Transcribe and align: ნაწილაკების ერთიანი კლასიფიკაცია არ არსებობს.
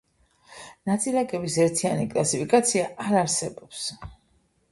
ნაწილაკების 0.89 1.57
ერთიანი 1.65 2.07
კლასიფიკაცია 2.15 2.87
არ 3.09 3.21
არსებობს. 3.23 3.85